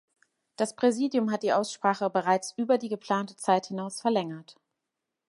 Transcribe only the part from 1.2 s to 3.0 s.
hat die Aussprache bereits über die